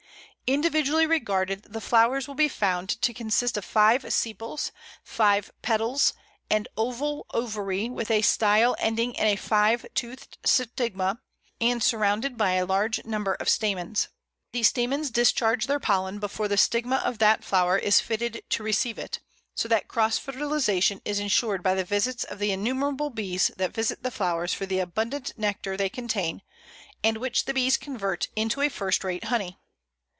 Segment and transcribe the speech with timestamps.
[0.59, 6.11] Individually regarded, the flowers will be found to consist of five sepals, five petals,
[6.49, 11.21] an oval ovary with a style ending in a five toothed stigma,
[11.61, 14.09] and surrounded by a large number of stamens.
[14.51, 18.99] The stamens discharge their pollen before the stigma of that flower is fitted to receive
[18.99, 19.21] it,
[19.55, 24.03] so that cross fertilization is ensured by the visits of the innumerable bees that visit
[24.03, 26.41] the flowers for the abundant nectar they contain,
[27.05, 29.57] and which the bees convert into a first rate honey.